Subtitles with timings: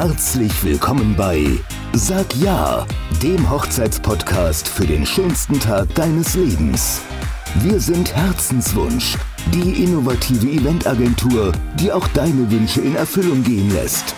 [0.00, 1.44] Herzlich willkommen bei
[1.92, 2.86] Sag Ja,
[3.20, 7.00] dem Hochzeitspodcast für den schönsten Tag deines Lebens.
[7.56, 9.16] Wir sind Herzenswunsch,
[9.52, 11.50] die innovative Eventagentur,
[11.80, 14.14] die auch deine Wünsche in Erfüllung gehen lässt.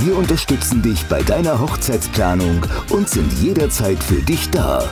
[0.00, 4.84] Wir unterstützen dich bei deiner Hochzeitsplanung und sind jederzeit für dich da.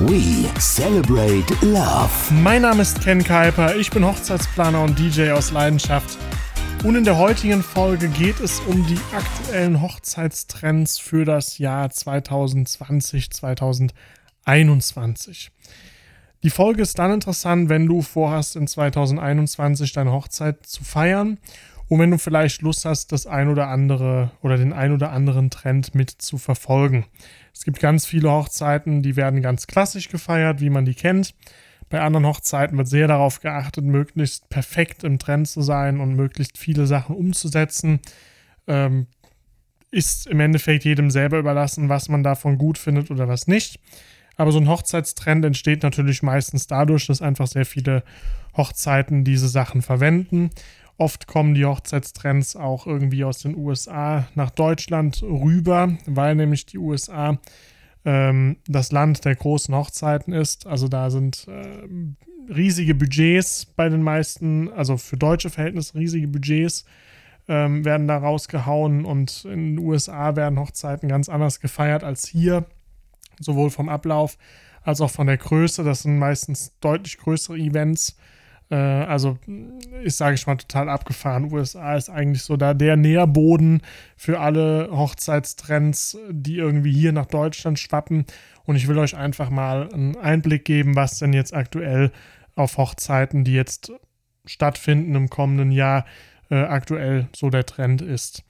[0.00, 2.10] We celebrate love.
[2.42, 6.18] Mein Name ist Ken Kuiper, ich bin Hochzeitsplaner und DJ aus Leidenschaft.
[6.84, 13.32] Und in der heutigen Folge geht es um die aktuellen Hochzeitstrends für das Jahr 2020,
[13.32, 15.50] 2021.
[16.44, 21.38] Die Folge ist dann interessant, wenn du vorhast, in 2021 deine Hochzeit zu feiern
[21.88, 25.50] und wenn du vielleicht Lust hast, das ein oder andere oder den ein oder anderen
[25.50, 27.06] Trend mit zu verfolgen.
[27.52, 31.34] Es gibt ganz viele Hochzeiten, die werden ganz klassisch gefeiert, wie man die kennt.
[31.90, 36.58] Bei anderen Hochzeiten wird sehr darauf geachtet, möglichst perfekt im Trend zu sein und möglichst
[36.58, 38.00] viele Sachen umzusetzen.
[38.66, 39.06] Ähm,
[39.90, 43.80] ist im Endeffekt jedem selber überlassen, was man davon gut findet oder was nicht.
[44.36, 48.04] Aber so ein Hochzeitstrend entsteht natürlich meistens dadurch, dass einfach sehr viele
[48.56, 50.50] Hochzeiten diese Sachen verwenden.
[50.96, 56.78] Oft kommen die Hochzeitstrends auch irgendwie aus den USA nach Deutschland rüber, weil nämlich die
[56.78, 57.38] USA
[58.08, 60.66] ähm, das Land der großen Hochzeiten ist.
[60.66, 66.86] Also da sind äh, riesige Budgets bei den meisten, also für deutsche Verhältnisse riesige Budgets
[67.48, 72.64] ähm, werden da rausgehauen und in den USA werden Hochzeiten ganz anders gefeiert als hier,
[73.40, 74.38] sowohl vom Ablauf
[74.82, 75.84] als auch von der Größe.
[75.84, 78.16] Das sind meistens deutlich größere Events.
[78.70, 79.38] Äh, also
[80.02, 81.52] ist, sage ich mal, total abgefahren.
[81.52, 83.82] USA ist eigentlich so da der Nährboden
[84.16, 88.26] für alle Hochzeitstrends, die irgendwie hier nach Deutschland schwappen.
[88.64, 92.12] Und ich will euch einfach mal einen Einblick geben, was denn jetzt aktuell
[92.54, 93.92] auf Hochzeiten, die jetzt
[94.44, 96.04] stattfinden im kommenden Jahr,
[96.50, 98.42] äh, aktuell so der Trend ist.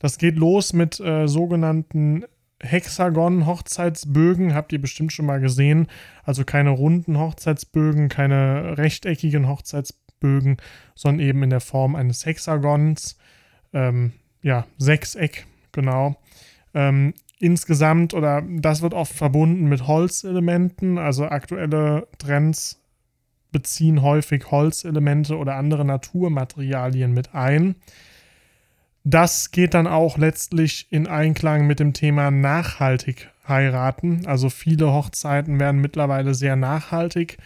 [0.00, 2.24] Das geht los mit äh, sogenannten
[2.62, 5.88] Hexagon-Hochzeitsbögen habt ihr bestimmt schon mal gesehen.
[6.24, 10.56] Also keine runden Hochzeitsbögen, keine rechteckigen Hochzeitsbögen,
[10.94, 13.18] sondern eben in der Form eines Hexagons.
[13.72, 16.16] Ähm, ja, Sechseck, genau.
[16.74, 20.98] Ähm, insgesamt, oder das wird oft verbunden mit Holzelementen.
[20.98, 22.82] Also aktuelle Trends
[23.52, 27.76] beziehen häufig Holzelemente oder andere Naturmaterialien mit ein.
[29.08, 34.26] Das geht dann auch letztlich in Einklang mit dem Thema nachhaltig heiraten.
[34.26, 37.36] Also viele Hochzeiten werden mittlerweile sehr nachhaltig,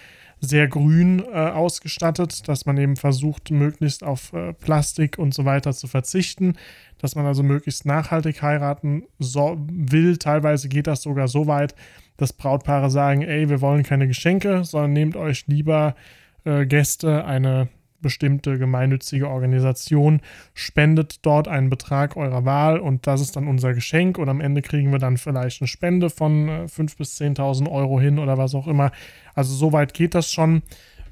[0.41, 5.75] sehr grün äh, ausgestattet, dass man eben versucht, möglichst auf äh, Plastik und so weiter
[5.75, 6.55] zu verzichten,
[6.97, 10.17] dass man also möglichst nachhaltig heiraten so, will.
[10.17, 11.75] Teilweise geht das sogar so weit,
[12.17, 15.95] dass Brautpaare sagen, ey, wir wollen keine Geschenke, sondern nehmt euch lieber
[16.47, 17.69] äh, Gäste eine
[18.03, 20.21] bestimmte gemeinnützige Organisation
[20.55, 24.63] spendet dort einen Betrag eurer Wahl und das ist dann unser Geschenk und am Ende
[24.63, 28.55] kriegen wir dann vielleicht eine Spende von 5.000 äh, bis 10.000 Euro hin oder was
[28.55, 28.93] auch immer.
[29.35, 30.63] Also so weit geht das schon,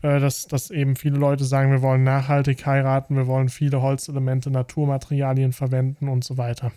[0.02, 4.50] äh, dass, dass eben viele Leute sagen, wir wollen nachhaltig heiraten, wir wollen viele Holzelemente,
[4.50, 6.72] Naturmaterialien verwenden und so weiter.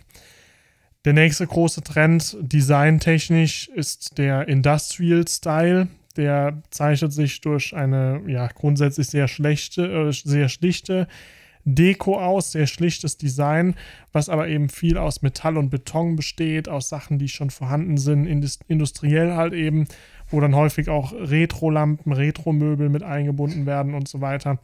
[1.04, 8.46] Der nächste große Trend designtechnisch ist der Industrial Style der zeichnet sich durch eine ja
[8.48, 11.08] grundsätzlich sehr schlechte, äh, sehr schlichte
[11.64, 13.74] Deko aus, sehr schlichtes Design,
[14.12, 18.26] was aber eben viel aus Metall und Beton besteht, aus Sachen, die schon vorhanden sind,
[18.66, 19.86] industriell halt eben,
[20.28, 24.58] wo dann häufig auch Retro-Lampen, Retro-Möbel mit eingebunden werden und so weiter.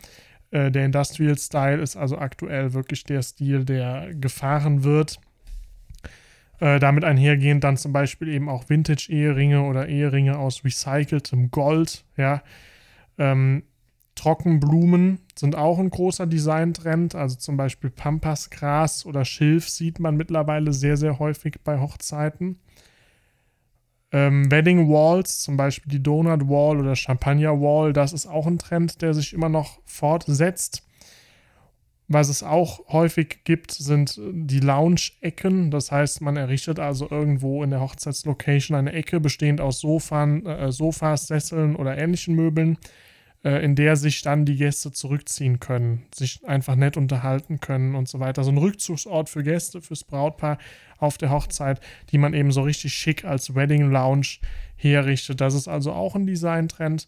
[0.50, 5.20] Äh, der Industrial Style ist also aktuell wirklich der Stil, der gefahren wird.
[6.61, 12.43] Äh, damit einhergehend dann zum Beispiel eben auch Vintage-Eheringe oder Eheringe aus recyceltem Gold, ja.
[13.17, 13.63] Ähm,
[14.17, 20.73] Trockenblumen sind auch ein großer Designtrend, also zum Beispiel Pampasgras oder Schilf sieht man mittlerweile
[20.73, 22.59] sehr, sehr häufig bei Hochzeiten.
[24.11, 28.59] Ähm, Wedding Walls, zum Beispiel die Donut Wall oder Champagner Wall, das ist auch ein
[28.59, 30.88] Trend, der sich immer noch fortsetzt.
[32.11, 35.71] Was es auch häufig gibt, sind die Lounge-Ecken.
[35.71, 40.72] Das heißt, man errichtet also irgendwo in der Hochzeitslocation eine Ecke bestehend aus Sofan, äh,
[40.72, 42.78] Sofas, Sesseln oder ähnlichen Möbeln,
[43.45, 48.09] äh, in der sich dann die Gäste zurückziehen können, sich einfach nett unterhalten können und
[48.09, 48.43] so weiter.
[48.43, 50.57] So ein Rückzugsort für Gäste, fürs Brautpaar
[50.97, 51.78] auf der Hochzeit,
[52.11, 54.39] die man eben so richtig schick als Wedding Lounge
[54.77, 55.43] herrichtet.
[55.43, 57.07] Das ist also auch ein Designtrend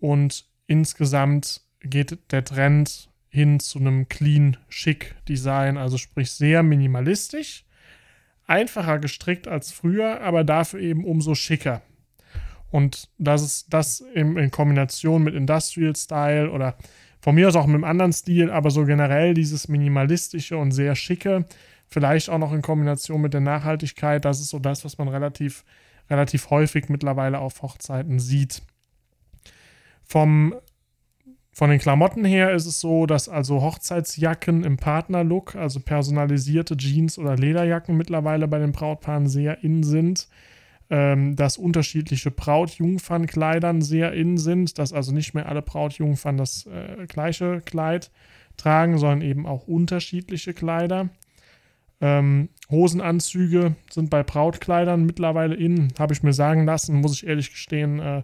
[0.00, 7.64] und insgesamt geht der Trend hin zu einem clean, schick Design, also sprich sehr minimalistisch,
[8.46, 11.82] einfacher gestrickt als früher, aber dafür eben umso schicker.
[12.70, 16.76] Und das ist das in, in Kombination mit Industrial Style oder
[17.20, 20.94] von mir aus auch mit einem anderen Stil, aber so generell dieses minimalistische und sehr
[20.94, 21.46] schicke
[21.90, 24.24] Vielleicht auch noch in Kombination mit der Nachhaltigkeit.
[24.24, 25.64] Das ist so das, was man relativ,
[26.10, 28.62] relativ häufig mittlerweile auf Hochzeiten sieht.
[30.04, 30.54] Vom,
[31.58, 37.18] von den Klamotten her ist es so, dass also Hochzeitsjacken im Partnerlook, also personalisierte Jeans
[37.18, 40.28] oder Lederjacken mittlerweile bei den Brautpaaren sehr in sind
[40.90, 47.06] ähm, dass unterschiedliche Brautjungfernkleidern sehr in sind, dass also nicht mehr alle Brautjungfern das äh,
[47.06, 48.10] gleiche Kleid
[48.56, 51.10] tragen, sondern eben auch unterschiedliche Kleider.
[52.00, 57.50] Ähm, Hosenanzüge sind bei Brautkleidern mittlerweile in, habe ich mir sagen lassen, muss ich ehrlich
[57.50, 58.22] gestehen, äh,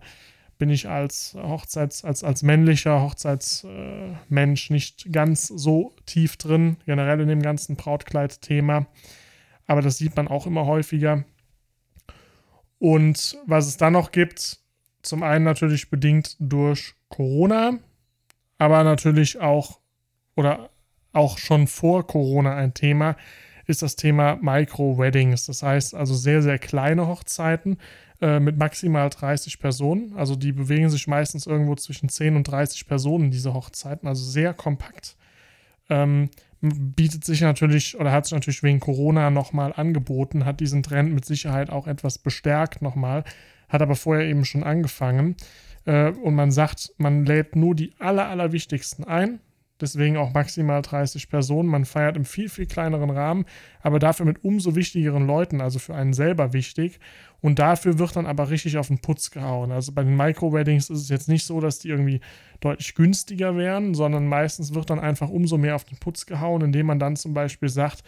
[0.58, 7.20] bin ich als Hochzeits, als, als männlicher Hochzeitsmensch äh, nicht ganz so tief drin, generell
[7.20, 8.86] in dem ganzen Brautkleid-Thema.
[9.66, 11.24] Aber das sieht man auch immer häufiger.
[12.78, 14.58] Und was es dann noch gibt,
[15.02, 17.78] zum einen natürlich bedingt durch Corona,
[18.58, 19.80] aber natürlich auch
[20.36, 20.70] oder
[21.12, 23.16] auch schon vor Corona ein Thema,
[23.66, 25.46] ist das Thema Micro-Weddings.
[25.46, 27.78] Das heißt also sehr, sehr kleine Hochzeiten
[28.24, 30.14] äh, mit maximal 30 Personen.
[30.16, 34.54] Also die bewegen sich meistens irgendwo zwischen 10 und 30 Personen, diese Hochzeiten, also sehr
[34.54, 35.18] kompakt.
[35.90, 36.30] Ähm,
[36.62, 41.26] bietet sich natürlich oder hat sich natürlich wegen Corona nochmal angeboten, hat diesen Trend mit
[41.26, 43.24] Sicherheit auch etwas bestärkt nochmal,
[43.68, 45.36] hat aber vorher eben schon angefangen.
[45.84, 49.40] Äh, und man sagt, man lädt nur die aller, allerwichtigsten ein,
[49.84, 51.68] deswegen auch maximal 30 Personen.
[51.68, 53.44] Man feiert im viel, viel kleineren Rahmen,
[53.82, 56.98] aber dafür mit umso wichtigeren Leuten, also für einen selber wichtig.
[57.40, 59.70] Und dafür wird dann aber richtig auf den Putz gehauen.
[59.70, 62.20] Also bei den Micro-Weddings ist es jetzt nicht so, dass die irgendwie
[62.60, 66.86] deutlich günstiger wären, sondern meistens wird dann einfach umso mehr auf den Putz gehauen, indem
[66.86, 68.02] man dann zum Beispiel sagt,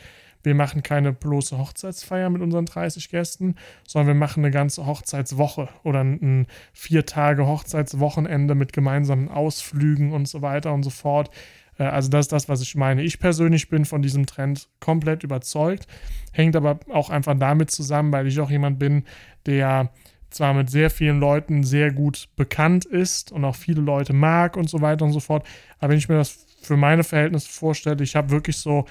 [0.46, 3.56] wir machen keine bloße Hochzeitsfeier mit unseren 30 Gästen,
[3.86, 10.28] sondern wir machen eine ganze Hochzeitswoche oder ein vier Tage Hochzeitswochenende mit gemeinsamen Ausflügen und
[10.28, 11.30] so weiter und so fort.
[11.78, 13.02] Äh, also das ist das, was ich meine.
[13.02, 15.86] Ich persönlich bin von diesem Trend komplett überzeugt,
[16.32, 19.04] hängt aber auch einfach damit zusammen, weil ich auch jemand bin,
[19.46, 19.90] der
[20.30, 24.68] zwar mit sehr vielen Leuten sehr gut bekannt ist und auch viele Leute mag und
[24.68, 25.46] so weiter und so fort,
[25.78, 28.86] aber wenn ich mir das für meine Verhältnisse vorstelle, ich habe wirklich so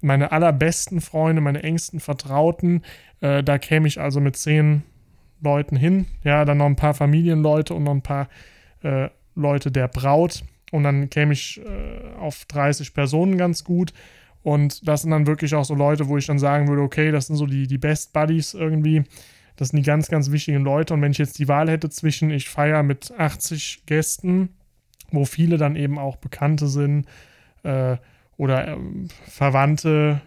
[0.00, 2.82] meine allerbesten Freunde, meine engsten Vertrauten,
[3.20, 4.82] äh, da käme ich also mit zehn
[5.40, 8.28] Leuten hin, ja, dann noch ein paar Familienleute und noch ein paar
[8.82, 10.44] äh, Leute der Braut
[10.74, 13.92] und dann käme ich äh, auf 30 Personen ganz gut.
[14.42, 17.28] Und das sind dann wirklich auch so Leute, wo ich dann sagen würde, okay, das
[17.28, 19.04] sind so die, die Best Buddies irgendwie.
[19.54, 20.92] Das sind die ganz, ganz wichtigen Leute.
[20.92, 24.48] Und wenn ich jetzt die Wahl hätte zwischen, ich feiere mit 80 Gästen,
[25.12, 27.06] wo viele dann eben auch Bekannte sind
[27.62, 27.96] äh,
[28.36, 28.76] oder äh,
[29.28, 30.22] Verwandte,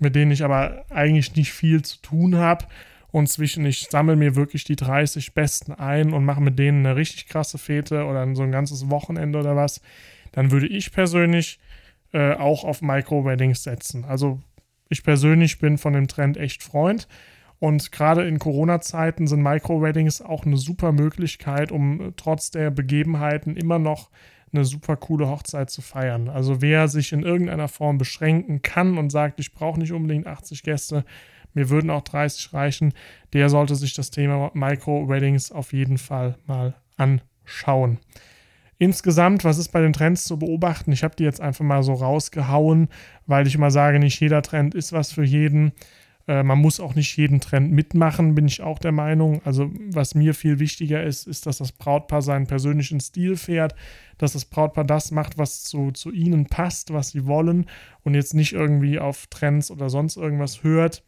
[0.00, 2.64] mit denen ich aber eigentlich nicht viel zu tun habe,
[3.12, 6.96] und zwischen ich sammle mir wirklich die 30 Besten ein und mache mit denen eine
[6.96, 9.80] richtig krasse Fete oder so ein ganzes Wochenende oder was,
[10.32, 11.58] dann würde ich persönlich
[12.12, 14.04] äh, auch auf Micro-Weddings setzen.
[14.04, 14.40] Also
[14.88, 17.08] ich persönlich bin von dem Trend echt Freund.
[17.58, 23.56] Und gerade in Corona-Zeiten sind Micro-Weddings auch eine super Möglichkeit, um äh, trotz der Begebenheiten
[23.56, 24.10] immer noch
[24.52, 26.28] eine super coole Hochzeit zu feiern.
[26.28, 30.62] Also wer sich in irgendeiner Form beschränken kann und sagt, ich brauche nicht unbedingt 80
[30.62, 31.04] Gäste,
[31.54, 32.94] mir würden auch 30 reichen.
[33.32, 37.98] Der sollte sich das Thema Micro-Weddings auf jeden Fall mal anschauen.
[38.78, 40.92] Insgesamt, was ist bei den Trends zu beobachten?
[40.92, 42.88] Ich habe die jetzt einfach mal so rausgehauen,
[43.26, 45.72] weil ich immer sage, nicht jeder Trend ist was für jeden.
[46.26, 49.42] Äh, man muss auch nicht jeden Trend mitmachen, bin ich auch der Meinung.
[49.44, 53.74] Also was mir viel wichtiger ist, ist, dass das Brautpaar seinen persönlichen Stil fährt,
[54.16, 57.66] dass das Brautpaar das macht, was zu, zu ihnen passt, was sie wollen
[58.02, 61.02] und jetzt nicht irgendwie auf Trends oder sonst irgendwas hört.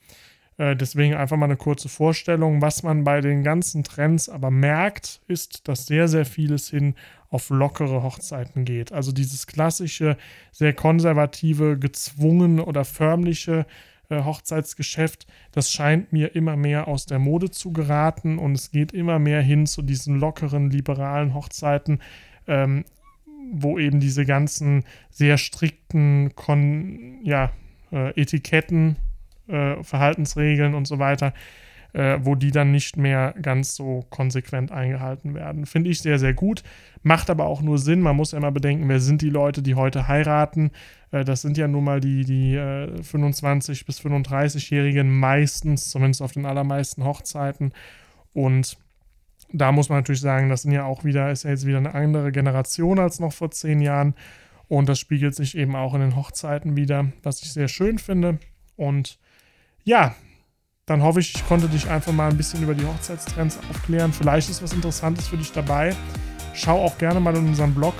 [0.58, 2.62] Äh, deswegen einfach mal eine kurze Vorstellung.
[2.62, 6.94] Was man bei den ganzen Trends aber merkt, ist, dass sehr, sehr vieles hin
[7.30, 8.92] auf lockere Hochzeiten geht.
[8.92, 10.16] Also dieses klassische,
[10.50, 13.66] sehr konservative, gezwungen oder förmliche
[14.10, 18.92] äh, Hochzeitsgeschäft, das scheint mir immer mehr aus der Mode zu geraten und es geht
[18.92, 22.00] immer mehr hin zu diesen lockeren, liberalen Hochzeiten.
[22.46, 22.84] Ähm,
[23.52, 27.52] wo eben diese ganzen sehr strikten Kon ja,
[27.92, 28.96] äh, Etiketten
[29.48, 31.32] äh, Verhaltensregeln und so weiter,
[31.92, 35.66] äh, wo die dann nicht mehr ganz so konsequent eingehalten werden.
[35.66, 36.62] Finde ich sehr, sehr gut.
[37.02, 38.00] Macht aber auch nur Sinn.
[38.00, 40.70] Man muss ja immer bedenken, wer sind die Leute, die heute heiraten.
[41.10, 46.32] Äh, das sind ja nun mal die, die 25- äh, bis 35-Jährigen meistens, zumindest auf
[46.32, 47.72] den allermeisten Hochzeiten.
[48.32, 48.78] Und
[49.52, 51.94] da muss man natürlich sagen, das sind ja auch wieder, ist ja jetzt wieder eine
[51.94, 54.14] andere Generation als noch vor zehn Jahren.
[54.68, 58.38] Und das spiegelt sich eben auch in den Hochzeiten wieder, was ich sehr schön finde.
[58.76, 59.18] Und
[59.84, 60.14] ja,
[60.86, 64.12] dann hoffe ich, ich konnte dich einfach mal ein bisschen über die Hochzeitstrends aufklären.
[64.12, 65.94] Vielleicht ist was Interessantes für dich dabei.
[66.54, 67.94] Schau auch gerne mal in unseren Blog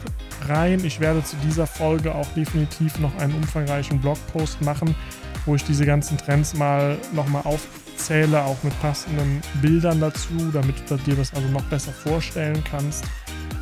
[0.48, 0.84] rein.
[0.84, 4.94] Ich werde zu dieser Folge auch definitiv noch einen umfangreichen Blogpost machen,
[5.46, 10.96] wo ich diese ganzen Trends mal nochmal aufzähle, auch mit passenden Bildern dazu, damit du
[10.96, 13.04] dir das also noch besser vorstellen kannst.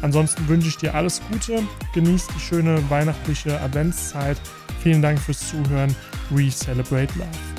[0.02, 1.62] Ansonsten wünsche ich dir alles Gute,
[1.94, 4.38] genieß die schöne weihnachtliche Adventszeit.
[4.82, 5.94] Vielen Dank fürs Zuhören.
[6.30, 7.49] We celebrate love.